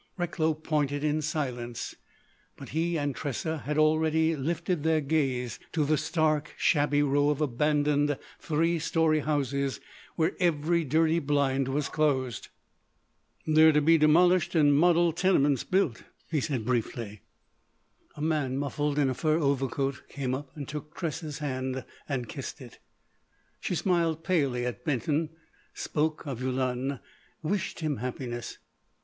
Recklow 0.17 0.55
pointed 0.55 1.03
in 1.03 1.21
silence, 1.21 1.93
but 2.57 2.69
he 2.69 2.97
and 2.97 3.15
Tressa 3.15 3.59
had 3.65 3.77
already 3.77 4.35
lifted 4.35 4.81
their 4.81 4.99
gaze 4.99 5.59
to 5.73 5.85
the 5.85 5.95
stark, 5.95 6.55
shabby 6.57 7.03
row 7.03 7.29
of 7.29 7.39
abandoned 7.39 8.17
three 8.39 8.79
story 8.79 9.19
houses 9.19 9.79
where 10.15 10.31
every 10.39 10.83
dirty 10.83 11.19
blind 11.19 11.67
was 11.67 11.87
closed. 11.87 12.47
"They're 13.45 13.71
to 13.71 13.79
be 13.79 13.99
demolished 13.99 14.55
and 14.55 14.73
model 14.75 15.11
tenements 15.13 15.63
built," 15.63 16.01
he 16.31 16.41
said 16.41 16.65
briefly. 16.65 17.21
A 18.15 18.23
man 18.23 18.57
muffled 18.57 18.97
in 18.97 19.07
a 19.07 19.13
fur 19.13 19.37
overcoat 19.37 20.01
came 20.09 20.33
up 20.33 20.49
and 20.57 20.67
took 20.67 20.95
Tressa's 20.95 21.37
hand 21.37 21.85
and 22.09 22.27
kissed 22.27 22.59
it. 22.59 22.79
She 23.59 23.75
smiled 23.75 24.23
palely 24.23 24.65
at 24.65 24.83
Benton, 24.83 25.29
spoke 25.75 26.25
of 26.25 26.41
Yulun, 26.41 26.99
wished 27.43 27.81
him 27.81 27.97
happiness. 27.97 28.57